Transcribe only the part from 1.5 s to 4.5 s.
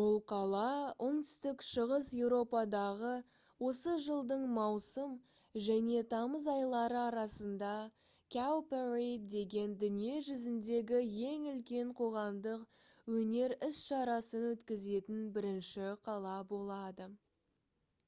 шығыс еуропадағы осы жылдың